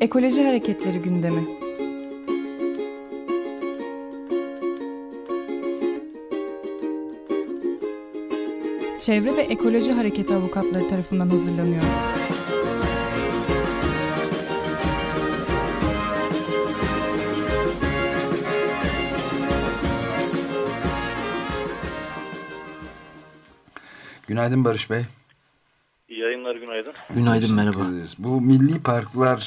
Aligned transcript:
Ekoloji 0.00 0.44
Hareketleri 0.44 0.98
gündemi. 0.98 1.44
Çevre 9.00 9.36
ve 9.36 9.42
Ekoloji 9.42 9.92
Hareketi 9.92 10.34
avukatları 10.34 10.88
tarafından 10.88 11.30
hazırlanıyor. 11.30 11.82
Günaydın 24.28 24.64
Barış 24.64 24.90
Bey. 24.90 25.04
Günaydın 27.14 27.54
merhaba. 27.54 27.82
Bu 28.18 28.40
milli 28.40 28.82
parklar 28.82 29.42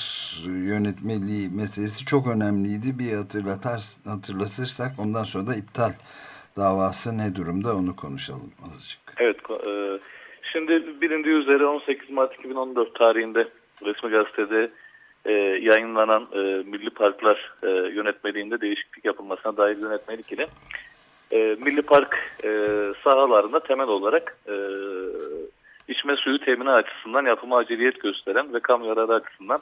yönetmeliği 0.71 1.49
meselesi 1.49 2.05
çok 2.05 2.27
önemliydi. 2.35 2.99
Bir 2.99 3.13
hatırlatar, 3.21 3.81
hatırlatırsak 4.05 4.91
ondan 4.99 5.23
sonra 5.23 5.47
da 5.47 5.55
iptal 5.55 5.93
davası 6.57 7.17
ne 7.17 7.35
durumda 7.35 7.75
onu 7.75 7.95
konuşalım 7.95 8.51
azıcık. 8.65 8.99
Evet. 9.17 9.37
E, 9.67 9.99
şimdi 10.51 11.01
bilindiği 11.01 11.35
üzere 11.35 11.65
18 11.65 12.09
Mart 12.09 12.33
2014 12.39 12.95
tarihinde 12.95 13.47
resmi 13.85 14.09
gazetede 14.09 14.71
e, 15.25 15.31
yayınlanan 15.69 16.27
e, 16.33 16.39
milli 16.71 16.89
parklar 16.89 17.53
e, 17.63 17.67
yönetmeliğinde 17.69 18.61
değişiklik 18.61 19.05
yapılmasına 19.05 19.57
dair 19.57 19.77
yönetmelik 19.77 20.31
ile 20.31 20.47
e, 21.31 21.37
milli 21.37 21.81
park 21.81 22.15
e, 22.43 22.49
sahalarında 23.03 23.59
temel 23.59 23.87
olarak 23.87 24.37
e, 24.47 24.53
içme 25.87 26.15
suyu 26.15 26.39
temini 26.39 26.69
açısından 26.69 27.25
yapıma 27.25 27.57
aciliyet 27.57 28.01
gösteren 28.01 28.53
ve 28.53 28.59
kamu 28.59 28.85
yararı 28.85 29.13
açısından 29.13 29.61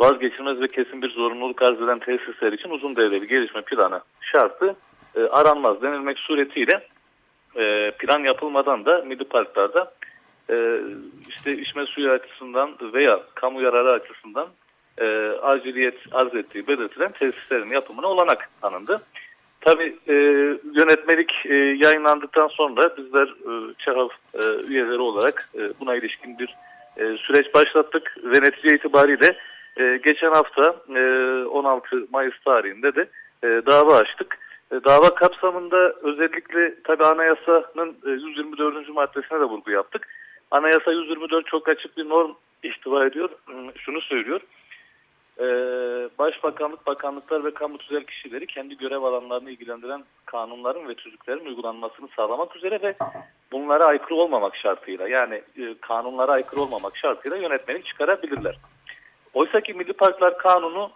vazgeçilmez 0.00 0.60
ve 0.60 0.68
kesin 0.68 1.02
bir 1.02 1.10
zorunluluk 1.10 1.62
arz 1.62 1.82
eden 1.82 1.98
tesisler 1.98 2.52
için 2.52 2.70
uzun 2.70 2.96
devreli 2.96 3.28
gelişme 3.28 3.62
planı 3.62 4.00
şartı 4.20 4.76
e, 5.16 5.20
aranmaz 5.20 5.82
denilmek 5.82 6.18
suretiyle 6.18 6.88
e, 7.56 7.90
plan 7.90 8.20
yapılmadan 8.20 8.84
da 8.84 9.02
milli 9.06 9.24
parklarda 9.24 9.92
e, 10.50 10.80
işte 11.28 11.58
içme 11.58 11.86
suyu 11.86 12.10
açısından 12.10 12.76
veya 12.92 13.20
kamu 13.34 13.62
yararı 13.62 13.92
açısından 13.92 14.48
e, 14.98 15.06
aciliyet 15.42 15.98
arz 16.12 16.34
ettiği 16.34 16.66
belirtilen 16.66 17.12
tesislerin 17.12 17.70
yapımına 17.70 18.06
olanak 18.06 18.50
tanındı. 18.60 19.02
Tabii 19.64 19.96
e, 20.08 20.14
yönetmelik 20.74 21.32
e, 21.46 21.54
yayınlandıktan 21.54 22.48
sonra 22.48 22.96
bizler 22.96 23.28
e, 23.28 23.74
ÇEHAV 23.78 24.08
e, 24.34 24.66
üyeleri 24.68 24.98
olarak 24.98 25.48
e, 25.54 25.60
buna 25.80 25.96
ilişkin 25.96 26.38
bir 26.38 26.56
e, 26.96 27.16
süreç 27.16 27.54
başlattık 27.54 28.16
ve 28.24 28.40
netice 28.42 28.74
itibariyle 28.74 29.36
e, 29.76 30.00
geçen 30.04 30.32
hafta 30.32 30.76
e, 30.94 31.00
16 31.44 32.06
Mayıs 32.12 32.34
tarihinde 32.44 32.94
de 32.94 33.08
e, 33.44 33.46
dava 33.66 33.96
açtık. 33.96 34.38
E, 34.72 34.84
dava 34.84 35.14
kapsamında 35.14 35.94
özellikle 36.02 36.74
tabii 36.84 37.04
anayasanın 37.04 37.96
e, 38.06 38.10
124. 38.10 38.88
maddesine 38.88 39.40
de 39.40 39.44
vurgu 39.44 39.70
yaptık. 39.70 40.08
Anayasa 40.50 40.92
124 40.92 41.46
çok 41.46 41.68
açık 41.68 41.96
bir 41.96 42.08
norm 42.08 42.32
ihtiva 42.62 43.06
ediyor. 43.06 43.28
Şunu 43.78 44.00
söylüyor 44.00 44.40
e, 45.40 45.44
Başbakanlık, 46.18 46.86
bakanlıklar 46.86 47.44
ve 47.44 47.54
kamu 47.54 47.78
tüzel 47.78 48.04
kişileri 48.04 48.46
kendi 48.46 48.76
görev 48.76 49.02
alanlarını 49.02 49.50
ilgilendiren 49.50 50.04
kanunların 50.26 50.88
ve 50.88 50.94
tüzüklerin 50.94 51.46
uygulanmasını 51.46 52.08
sağlamak 52.16 52.56
üzere 52.56 52.82
ve 52.82 52.94
bunlara 53.52 53.84
aykırı 53.84 54.14
olmamak 54.14 54.56
şartıyla 54.56 55.08
yani 55.08 55.34
e, 55.34 55.74
kanunlara 55.80 56.32
aykırı 56.32 56.60
olmamak 56.60 56.96
şartıyla 56.96 57.36
yönetmelik 57.36 57.86
çıkarabilirler. 57.86 58.56
Oysa 59.34 59.60
ki 59.60 59.74
Milli 59.74 59.92
Parklar 59.92 60.38
Kanunu 60.38 60.90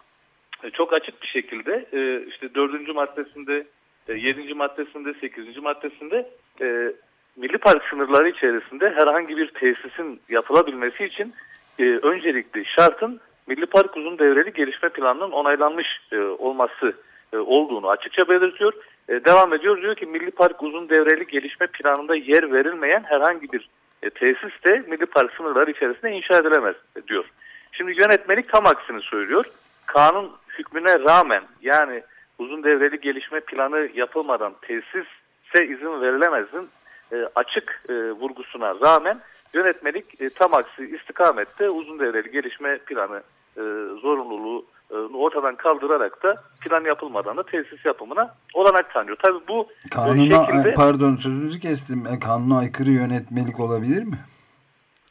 e, 0.63 0.69
çok 0.69 0.93
açık 0.93 1.21
bir 1.21 1.27
şekilde 1.27 1.85
e, 1.93 2.27
işte 2.27 2.55
dördüncü 2.55 2.93
maddesinde, 2.93 3.67
e, 4.07 4.13
yedinci 4.13 4.53
maddesinde, 4.53 5.13
sekizinci 5.13 5.61
maddesinde 5.61 6.29
e, 6.61 6.93
Milli 7.35 7.57
Park 7.57 7.83
sınırları 7.89 8.29
içerisinde 8.29 8.89
herhangi 8.89 9.37
bir 9.37 9.51
tesisin 9.51 10.21
yapılabilmesi 10.29 11.05
için 11.05 11.33
e, 11.79 11.83
öncelikli 11.83 12.65
şartın 12.65 13.21
Milli 13.49 13.65
Park 13.65 13.97
uzun 13.97 14.19
devreli 14.19 14.53
gelişme 14.53 14.89
planının 14.89 15.31
onaylanmış 15.31 15.87
e, 16.11 16.19
olması 16.19 16.93
e, 17.33 17.37
olduğunu 17.37 17.89
açıkça 17.89 18.29
belirtiyor. 18.29 18.73
E, 19.09 19.25
devam 19.25 19.53
ediyor 19.53 19.81
diyor 19.81 19.95
ki 19.95 20.05
Milli 20.05 20.31
Park 20.31 20.63
uzun 20.63 20.89
devreli 20.89 21.27
gelişme 21.27 21.67
planında 21.67 22.15
yer 22.15 22.53
verilmeyen 22.53 23.03
herhangi 23.03 23.51
bir 23.51 23.69
e, 24.03 24.09
tesis 24.09 24.63
de 24.65 24.83
Milli 24.87 25.05
Park 25.05 25.33
sınırları 25.33 25.71
içerisinde 25.71 26.11
inşa 26.11 26.37
edilemez 26.37 26.75
e, 26.95 27.07
diyor. 27.07 27.25
Şimdi 27.71 27.91
yönetmelik 27.91 28.49
tam 28.49 28.65
aksini 28.65 29.01
söylüyor. 29.01 29.45
Kanun 29.85 30.31
hükmüne 30.59 30.99
rağmen 30.99 31.43
yani 31.61 32.03
uzun 32.39 32.63
devreli 32.63 32.99
gelişme 32.99 33.39
planı 33.39 33.89
yapılmadan 33.93 34.53
tesise 34.61 35.65
izin 35.65 36.01
verilemezin 36.01 36.69
e, 37.11 37.15
açık 37.35 37.81
e, 37.89 37.93
vurgusuna 37.93 38.75
rağmen 38.81 39.19
yönetmelik 39.53 40.21
e, 40.21 40.29
tam 40.29 40.53
aksi 40.53 40.85
istikamette 40.95 41.69
uzun 41.69 41.99
devreli 41.99 42.31
gelişme 42.31 42.77
planı 42.77 43.21
e, 43.59 43.63
zorunluluğu 44.01 44.65
e, 44.91 44.95
ortadan 44.95 45.55
kaldırarak 45.55 46.23
da 46.23 46.43
plan 46.61 46.83
yapılmadan 46.83 47.37
da 47.37 47.43
tesis 47.43 47.85
yapımına 47.85 48.35
olanak 48.53 48.93
tanıyor. 48.93 49.17
Tabii 49.23 49.47
bu 49.47 49.67
e, 49.85 49.89
kanuna, 49.89 50.45
şekilde... 50.45 50.73
Pardon 50.73 51.15
sözünüzü 51.15 51.59
kestim. 51.59 52.07
E, 52.07 52.19
kanuna 52.19 52.57
aykırı 52.57 52.89
yönetmelik 52.89 53.59
olabilir 53.59 54.03
mi? 54.03 54.17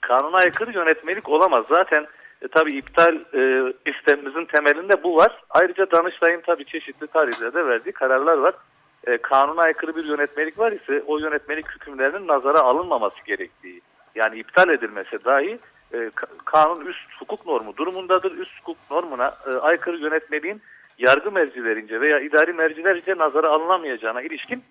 Kanuna 0.01 0.37
aykırı 0.37 0.73
yönetmelik 0.73 1.29
olamaz. 1.29 1.65
Zaten 1.69 2.07
e, 2.43 2.49
tabii 2.49 2.77
iptal 2.77 3.15
e, 3.15 3.73
istemimizin 3.87 4.45
temelinde 4.45 5.03
bu 5.03 5.17
var. 5.17 5.43
Ayrıca 5.51 5.91
Danıştay'ın 5.91 6.43
tabii 6.47 6.65
çeşitli 6.65 7.07
tarihlerde 7.07 7.67
verdiği 7.67 7.93
kararlar 7.93 8.39
var. 8.39 8.55
E, 9.07 9.19
kanuna 9.19 9.63
aykırı 9.63 9.97
bir 9.97 10.05
yönetmelik 10.05 10.59
var 10.59 10.73
ise 10.73 11.03
o 11.07 11.19
yönetmelik 11.19 11.71
hükümlerinin 11.71 12.29
nazara 12.29 12.61
alınmaması 12.61 13.17
gerektiği 13.27 13.81
yani 14.15 14.39
iptal 14.39 14.69
edilmese 14.69 15.25
dahi 15.25 15.59
e, 15.95 16.11
kanun 16.45 16.87
üst 16.87 17.13
hukuk 17.19 17.47
normu 17.47 17.77
durumundadır. 17.77 18.39
Üst 18.39 18.61
hukuk 18.61 18.77
normuna 18.91 19.35
e, 19.47 19.51
aykırı 19.51 19.97
yönetmeliğin 19.97 20.63
yargı 20.99 21.33
mercilerince 21.33 22.01
veya 22.01 22.21
idari 22.21 22.53
mercilerce 22.53 23.19
nazara 23.19 23.51
alınamayacağına 23.51 24.23
ilişkin 24.23 24.63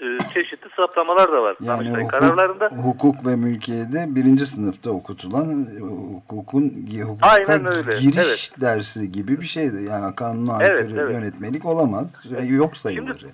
e, 0.00 0.06
çeşitli 0.34 0.70
saptamalar 0.76 1.32
da 1.32 1.42
var. 1.42 1.56
Yani 1.60 1.90
hukuk, 1.90 2.10
kararlarında. 2.10 2.68
hukuk 2.68 3.26
ve 3.26 3.36
mülkiyede 3.36 4.04
birinci 4.08 4.46
sınıfta 4.46 4.90
okutulan 4.90 5.66
hukukun 5.80 6.72
hukuka 7.02 7.26
Aynen 7.26 7.66
öyle. 7.66 7.98
giriş 8.00 8.18
evet. 8.18 8.50
dersi 8.60 9.12
gibi 9.12 9.40
bir 9.40 9.46
şeydi. 9.46 9.82
Yani 9.82 10.14
kanuna 10.14 10.56
aykırı 10.56 10.80
evet, 10.80 10.98
evet. 10.98 11.12
yönetmelik 11.12 11.66
olamaz. 11.66 12.14
Yok 12.48 12.76
sayılır. 12.76 13.18
Şimdi, 13.20 13.32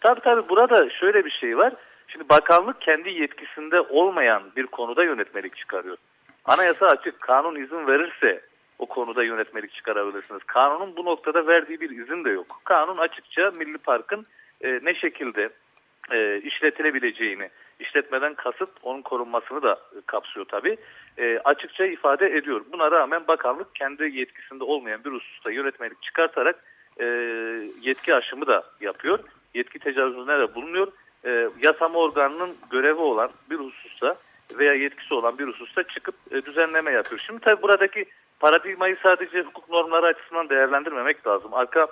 tabii 0.00 0.20
tabii 0.20 0.48
burada 0.48 0.90
şöyle 0.90 1.24
bir 1.24 1.30
şey 1.30 1.58
var. 1.58 1.72
Şimdi 2.08 2.28
bakanlık 2.28 2.80
kendi 2.80 3.10
yetkisinde 3.10 3.80
olmayan 3.80 4.42
bir 4.56 4.66
konuda 4.66 5.04
yönetmelik 5.04 5.56
çıkarıyor. 5.56 5.96
Anayasa 6.48 6.86
açık, 6.86 7.20
kanun 7.20 7.54
izin 7.54 7.86
verirse 7.86 8.40
o 8.78 8.86
konuda 8.86 9.24
yönetmelik 9.24 9.72
çıkarabilirsiniz. 9.72 10.42
Kanunun 10.46 10.96
bu 10.96 11.04
noktada 11.04 11.46
verdiği 11.46 11.80
bir 11.80 11.90
izin 11.90 12.24
de 12.24 12.30
yok. 12.30 12.60
Kanun 12.64 12.96
açıkça 12.96 13.50
Milli 13.50 13.78
Park'ın 13.78 14.26
e, 14.60 14.80
ne 14.82 14.94
şekilde 14.94 15.50
e, 16.10 16.40
işletilebileceğini, 16.40 17.50
işletmeden 17.80 18.34
kasıt 18.34 18.68
onun 18.82 19.02
korunmasını 19.02 19.62
da 19.62 19.78
kapsıyor 20.06 20.46
tabii. 20.48 20.76
E, 21.18 21.38
açıkça 21.44 21.86
ifade 21.86 22.26
ediyor. 22.26 22.64
Buna 22.72 22.90
rağmen 22.90 23.28
bakanlık 23.28 23.74
kendi 23.74 24.18
yetkisinde 24.18 24.64
olmayan 24.64 25.04
bir 25.04 25.12
hususta 25.12 25.50
yönetmelik 25.50 26.02
çıkartarak 26.02 26.64
e, 27.00 27.04
yetki 27.80 28.14
aşımı 28.14 28.46
da 28.46 28.64
yapıyor. 28.80 29.18
Yetki 29.54 29.78
tecavüzüne 29.78 30.38
de 30.38 30.54
bulunuyor. 30.54 30.92
E, 31.24 31.48
yasama 31.62 31.98
organının 31.98 32.56
görevi 32.70 33.00
olan 33.00 33.30
bir 33.50 33.56
hususta 33.56 34.16
veya 34.54 34.74
yetkisi 34.74 35.14
olan 35.14 35.38
bir 35.38 35.46
hususta 35.46 35.82
çıkıp 35.82 36.14
e, 36.30 36.44
düzenleme 36.44 36.90
yapıyor. 36.92 37.22
Şimdi 37.26 37.40
tabii 37.40 37.62
buradaki 37.62 38.04
paradigmayı 38.40 38.96
sadece 39.02 39.42
hukuk 39.42 39.68
normları 39.68 40.06
açısından 40.06 40.48
değerlendirmemek 40.48 41.26
lazım. 41.26 41.54
Arka 41.54 41.86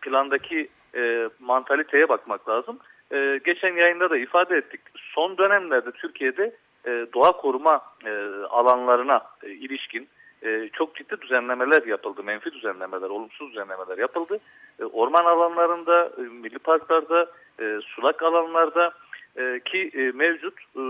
plandaki 0.00 0.68
e, 0.94 1.28
mantaliteye 1.40 2.08
bakmak 2.08 2.48
lazım. 2.48 2.78
E, 3.12 3.40
geçen 3.44 3.76
yayında 3.76 4.10
da 4.10 4.18
ifade 4.18 4.56
ettik. 4.56 4.80
Son 4.96 5.38
dönemlerde 5.38 5.90
Türkiye'de 5.90 6.56
e, 6.86 7.06
doğa 7.14 7.32
koruma 7.32 7.80
e, 8.04 8.10
alanlarına 8.50 9.22
e, 9.42 9.50
ilişkin 9.50 10.08
e, 10.42 10.68
çok 10.72 10.94
ciddi 10.94 11.20
düzenlemeler 11.20 11.86
yapıldı. 11.86 12.22
Menfi 12.22 12.52
düzenlemeler, 12.52 13.08
olumsuz 13.08 13.50
düzenlemeler 13.50 13.98
yapıldı. 13.98 14.38
E, 14.80 14.84
orman 14.84 15.24
alanlarında, 15.24 16.10
e, 16.18 16.20
milli 16.20 16.58
parklarda, 16.58 17.30
e, 17.60 17.78
sulak 17.86 18.22
alanlarda 18.22 18.92
e, 19.38 19.60
ki 19.64 19.90
e, 19.94 20.00
mevcut 20.14 20.58
e, 20.60 20.82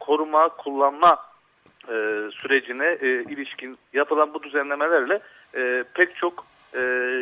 koruma, 0.00 0.48
kullanma 0.48 1.18
sürecine 2.32 2.98
ilişkin 3.28 3.78
yapılan 3.92 4.34
bu 4.34 4.42
düzenlemelerle 4.42 5.20
pek 5.94 6.16
çok 6.16 6.46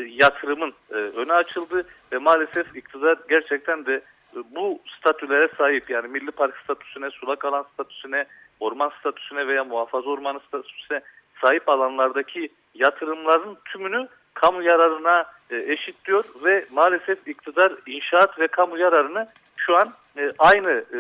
yatırımın 0.08 0.72
öne 0.90 1.32
açıldı 1.32 1.86
ve 2.12 2.18
maalesef 2.18 2.76
iktidar 2.76 3.18
gerçekten 3.28 3.86
de 3.86 4.02
bu 4.50 4.80
statülere 4.98 5.48
sahip 5.58 5.90
yani 5.90 6.08
milli 6.08 6.30
park 6.30 6.56
statüsüne, 6.64 7.10
sulak 7.10 7.44
alan 7.44 7.66
statüsüne, 7.74 8.26
orman 8.60 8.92
statüsüne 9.00 9.46
veya 9.46 9.64
muhafaza 9.64 10.10
ormanı 10.10 10.40
statüsüne 10.40 11.00
sahip 11.40 11.68
alanlardaki 11.68 12.48
yatırımların 12.74 13.58
tümünü 13.64 14.08
kamu 14.34 14.62
yararına 14.62 15.24
e, 15.50 15.56
eşitliyor 15.56 16.24
ve 16.44 16.64
maalesef 16.72 17.28
iktidar 17.28 17.72
inşaat 17.86 18.38
ve 18.38 18.48
kamu 18.48 18.78
yararını 18.78 19.28
şu 19.56 19.76
an 19.76 19.92
e, 20.18 20.32
aynı 20.38 20.70
e, 20.70 20.98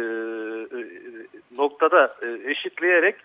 e, 0.76 0.80
noktada 1.56 2.14
eşitleyerek 2.44 3.16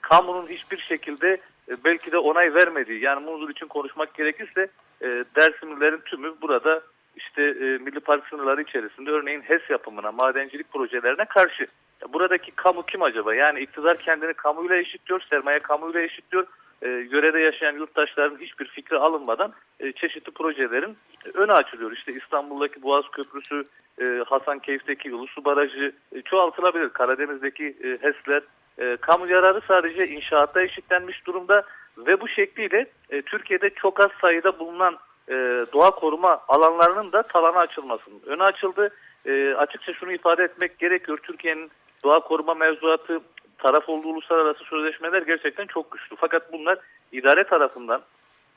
kamunun 0.00 0.46
hiçbir 0.46 0.78
şekilde 0.78 1.38
belki 1.84 2.12
de 2.12 2.18
onay 2.18 2.54
vermediği 2.54 3.00
yani 3.00 3.24
Muzur 3.24 3.50
için 3.50 3.66
konuşmak 3.66 4.14
gerekirse 4.14 4.68
e, 5.02 5.24
Dersimlilerin 5.36 6.00
tümü 6.04 6.34
burada 6.42 6.82
işte 7.16 7.42
Milli 7.80 8.00
Park 8.00 8.26
sınırları 8.28 8.62
içerisinde 8.62 9.10
örneğin 9.10 9.40
HES 9.40 9.70
yapımına, 9.70 10.12
madencilik 10.12 10.72
projelerine 10.72 11.24
karşı. 11.24 11.66
Buradaki 12.12 12.50
kamu 12.50 12.82
kim 12.82 13.02
acaba? 13.02 13.34
Yani 13.34 13.60
iktidar 13.60 13.96
kendini 13.96 14.34
kamuyla 14.34 14.76
eşitliyor, 14.76 15.20
sermaye 15.30 15.58
kamuyla 15.58 16.00
eşitliyor. 16.00 16.46
E, 16.82 16.88
yörede 16.88 17.40
yaşayan 17.40 17.74
yurttaşların 17.74 18.38
hiçbir 18.40 18.66
fikri 18.66 18.96
alınmadan 18.98 19.52
e, 19.80 19.92
çeşitli 19.92 20.32
projelerin 20.32 20.96
önü 21.34 21.52
açılıyor. 21.52 21.92
İşte 21.92 22.12
İstanbul'daki 22.12 22.82
Boğaz 22.82 23.04
Köprüsü, 23.12 23.64
e, 24.00 24.04
Hasankeyf'teki 24.26 25.14
Ulusu 25.14 25.44
Barajı 25.44 25.92
e, 26.12 26.22
çoğaltılabilir. 26.22 26.88
Karadeniz'deki 26.88 27.64
e, 27.64 27.88
HES'ler, 27.88 28.42
e, 28.78 28.96
kamu 28.96 29.28
yararı 29.28 29.60
sadece 29.68 30.08
inşaatta 30.08 30.62
eşitlenmiş 30.62 31.26
durumda 31.26 31.64
ve 31.98 32.20
bu 32.20 32.28
şekliyle 32.28 32.86
e, 33.10 33.22
Türkiye'de 33.22 33.70
çok 33.70 34.00
az 34.00 34.10
sayıda 34.20 34.58
bulunan 34.58 34.98
e, 35.28 35.34
doğa 35.72 35.90
koruma 35.90 36.40
alanlarının 36.48 37.12
da 37.12 37.22
talana 37.22 37.58
açılmasının 37.58 38.20
önü 38.26 38.42
açıldı. 38.42 38.90
E, 39.26 39.54
açıkça 39.54 39.92
şunu 39.92 40.12
ifade 40.12 40.44
etmek 40.44 40.78
gerekiyor. 40.78 41.18
Türkiye'nin 41.22 41.70
doğa 42.04 42.20
koruma 42.20 42.54
mevzuatı 42.54 43.20
taraf 43.64 43.88
olduğu 43.88 44.08
uluslararası 44.08 44.64
sözleşmeler 44.64 45.22
gerçekten 45.22 45.66
çok 45.66 45.90
güçlü. 45.90 46.16
Fakat 46.16 46.52
bunlar 46.52 46.78
idare 47.12 47.44
tarafından 47.44 48.02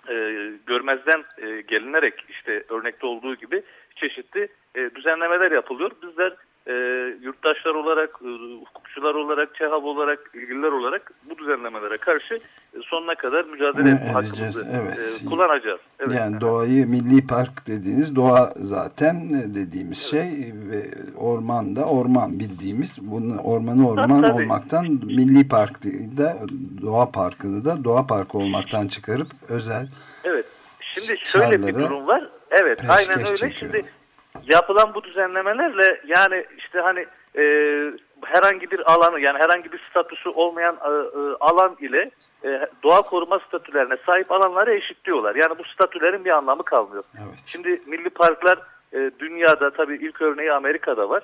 e, 0.09 0.13
görmezden 0.65 1.23
e, 1.37 1.61
gelinerek 1.61 2.25
işte 2.29 2.63
örnekte 2.69 3.07
olduğu 3.07 3.35
gibi 3.35 3.63
çeşitli 3.95 4.47
e, 4.75 4.95
düzenlemeler 4.95 5.51
yapılıyor. 5.51 5.91
Bizler 6.03 6.33
e, 6.67 6.73
yurttaşlar 7.21 7.75
olarak, 7.75 8.09
e, 8.21 8.29
hukukçular 8.65 9.15
olarak, 9.15 9.55
ÇEHAB 9.55 9.83
olarak, 9.83 10.31
ilgililer 10.33 10.71
olarak 10.71 11.11
bu 11.29 11.37
düzenlemelere 11.37 11.97
karşı 11.97 12.39
sonuna 12.85 13.15
kadar 13.15 13.45
mücadele 13.45 13.89
etme 13.89 14.07
hakkımızı 14.07 14.67
evet. 14.71 15.21
e, 15.23 15.25
kullanacağız. 15.25 15.79
Evet. 15.99 16.19
Yani 16.19 16.41
doğayı 16.41 16.87
milli 16.87 17.27
park 17.27 17.67
dediğiniz 17.67 18.15
doğa 18.15 18.49
zaten 18.55 19.29
dediğimiz 19.55 20.13
evet. 20.13 20.25
şey 20.29 20.53
ve 20.53 20.81
orman 21.17 21.75
da 21.75 21.85
orman 21.85 22.39
bildiğimiz 22.39 22.95
bunun 23.01 23.37
ormanı 23.37 23.89
orman 23.89 24.21
tabii, 24.21 24.31
olmaktan 24.31 24.85
milli 24.85 25.47
park 25.47 25.83
da 26.17 26.37
doğa 26.81 27.11
parkını 27.11 27.65
da 27.65 27.83
doğa 27.83 28.07
parkı 28.07 28.37
olmaktan 28.37 28.87
çıkarıp 28.87 29.27
özel 29.49 29.87
Evet. 30.23 30.45
Şimdi 30.79 31.17
şöyle 31.17 31.67
bir 31.67 31.75
durum 31.75 32.07
var. 32.07 32.29
Evet 32.51 32.81
aynen 32.89 33.19
öyle. 33.19 33.35
Çekiyor. 33.35 33.71
Şimdi 33.71 33.85
yapılan 34.43 34.93
bu 34.93 35.03
düzenlemelerle 35.03 36.01
yani 36.05 36.45
işte 36.57 36.79
hani 36.79 37.05
e, 37.37 37.43
herhangi 38.21 38.71
bir 38.71 38.91
alanı 38.91 39.19
yani 39.19 39.39
herhangi 39.39 39.71
bir 39.71 39.81
statüsü 39.89 40.29
olmayan 40.29 40.75
e, 40.75 40.89
e, 40.89 41.33
alan 41.39 41.77
ile 41.79 42.11
e, 42.47 42.69
doğa 42.83 43.01
koruma 43.01 43.39
statülerine 43.39 43.97
sahip 44.05 44.31
alanları 44.31 44.73
eşitliyorlar. 44.73 45.35
Yani 45.35 45.59
bu 45.59 45.63
statülerin 45.63 46.25
bir 46.25 46.29
anlamı 46.29 46.63
kalmıyor. 46.63 47.03
Evet. 47.17 47.43
Şimdi 47.45 47.81
milli 47.85 48.09
parklar 48.09 48.59
e, 48.93 49.11
dünyada 49.19 49.69
tabii 49.69 49.95
ilk 49.95 50.21
örneği 50.21 50.53
Amerika'da 50.53 51.09
var. 51.09 51.23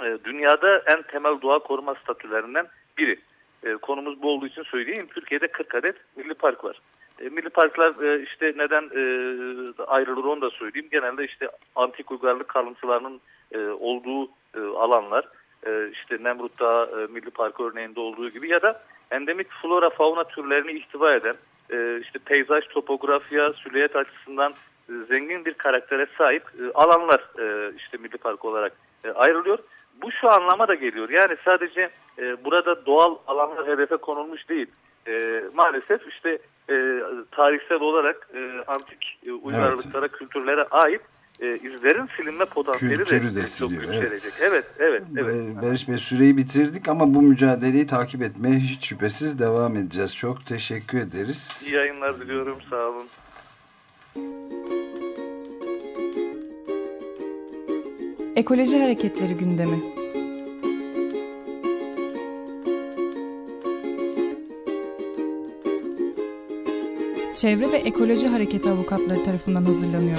E, 0.00 0.18
dünyada 0.24 0.82
en 0.86 1.02
temel 1.02 1.40
doğa 1.42 1.58
koruma 1.58 1.94
statülerinden 1.94 2.66
biri. 2.98 3.20
E, 3.64 3.72
konumuz 3.72 4.22
bu 4.22 4.30
olduğu 4.30 4.46
için 4.46 4.62
söyleyeyim. 4.62 5.08
Türkiye'de 5.14 5.48
40 5.48 5.74
adet 5.74 5.96
milli 6.16 6.34
park 6.34 6.64
var. 6.64 6.80
E, 7.20 7.28
milli 7.28 7.48
parklar 7.48 8.02
e, 8.02 8.22
işte 8.22 8.52
neden 8.56 8.82
e, 8.82 9.02
ayrılır 9.86 10.24
onu 10.24 10.40
da 10.40 10.50
söyleyeyim. 10.50 10.88
Genelde 10.92 11.24
işte 11.24 11.48
antik 11.76 12.10
uygarlık 12.10 12.48
kalıntılarının 12.48 13.20
e, 13.52 13.58
olduğu 13.58 14.28
e, 14.54 14.60
alanlar. 14.60 15.28
E, 15.66 15.90
işte 15.92 16.18
Nemrut 16.20 16.60
Dağı 16.60 17.00
e, 17.00 17.12
Milli 17.12 17.30
Parkı 17.30 17.62
örneğinde 17.62 18.00
olduğu 18.00 18.30
gibi 18.30 18.48
ya 18.48 18.62
da 18.62 18.82
endemik 19.10 19.50
flora 19.62 19.90
fauna 19.90 20.24
türlerini 20.24 20.72
ihtiva 20.72 21.14
eden 21.14 21.34
e, 21.70 22.00
işte 22.02 22.18
peyzaj, 22.18 22.64
topografya, 22.68 23.52
süliyet 23.52 23.96
açısından 23.96 24.52
e, 24.88 24.92
zengin 25.08 25.44
bir 25.44 25.54
karaktere 25.54 26.06
sahip 26.18 26.42
e, 26.42 26.72
alanlar 26.74 27.20
e, 27.38 27.72
işte 27.76 27.96
Milli 27.96 28.16
Park 28.16 28.44
olarak 28.44 28.72
e, 29.04 29.10
ayrılıyor. 29.10 29.58
Bu 30.02 30.12
şu 30.12 30.30
anlama 30.30 30.68
da 30.68 30.74
geliyor. 30.74 31.10
Yani 31.10 31.36
sadece 31.44 31.90
e, 32.18 32.44
burada 32.44 32.86
doğal 32.86 33.16
alanlar 33.26 33.68
hedefe 33.68 33.96
konulmuş 33.96 34.48
değil. 34.48 34.66
E, 35.08 35.42
maalesef 35.54 36.08
işte 36.08 36.38
e, 36.70 37.02
tarihsel 37.30 37.80
olarak 37.80 38.28
e, 38.34 38.64
antik 38.66 39.18
e, 39.26 39.32
uygarlıklara, 39.32 40.06
evet. 40.06 40.18
kültürlere 40.18 40.64
ait 40.64 41.00
e, 41.40 41.56
izlerin 41.56 42.08
silinme 42.16 42.44
potansiyeli 42.44 42.96
Kültürü 42.96 43.36
de, 43.36 43.46
çok 43.58 43.70
yükselecek. 43.70 44.32
Evet, 44.40 44.64
evet, 44.78 45.02
evet. 45.16 45.26
evet. 45.34 45.62
Barış 45.62 45.88
Bey 45.88 45.96
süreyi 45.98 46.36
bitirdik 46.36 46.88
ama 46.88 47.14
bu 47.14 47.22
mücadeleyi 47.22 47.86
takip 47.86 48.22
etmeye 48.22 48.58
hiç 48.58 48.88
şüphesiz 48.88 49.38
devam 49.38 49.76
edeceğiz. 49.76 50.16
Çok 50.16 50.46
teşekkür 50.46 51.00
ederiz. 51.00 51.62
İyi 51.66 51.74
yayınlar 51.74 52.20
diliyorum. 52.20 52.58
Sağ 52.70 52.88
olun. 52.88 53.06
Ekoloji 58.36 58.78
Hareketleri 58.78 59.34
gündemi. 59.34 59.80
Çevre 67.34 67.72
ve 67.72 67.76
Ekoloji 67.76 68.28
Hareketi 68.28 68.70
avukatları 68.70 69.24
tarafından 69.24 69.64
hazırlanıyor. 69.64 70.18